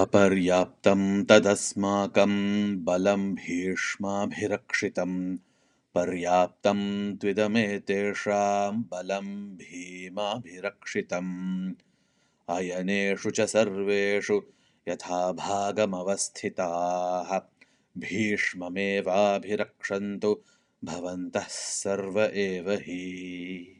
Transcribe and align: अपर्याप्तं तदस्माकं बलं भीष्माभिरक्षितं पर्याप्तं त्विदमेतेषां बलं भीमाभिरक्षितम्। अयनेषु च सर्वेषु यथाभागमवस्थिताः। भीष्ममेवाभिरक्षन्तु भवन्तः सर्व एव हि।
अपर्याप्तं 0.00 1.24
तदस्माकं 1.24 2.30
बलं 2.84 3.34
भीष्माभिरक्षितं 3.34 5.36
पर्याप्तं 5.94 7.16
त्विदमेतेषां 7.16 8.82
बलं 8.82 9.56
भीमाभिरक्षितम्। 9.56 11.72
अयनेषु 12.48 13.30
च 13.30 13.40
सर्वेषु 13.40 14.42
यथाभागमवस्थिताः। 14.88 17.40
भीष्ममेवाभिरक्षन्तु 18.00 20.40
भवन्तः 20.84 21.46
सर्व 21.48 22.20
एव 22.20 22.70
हि। 22.70 23.79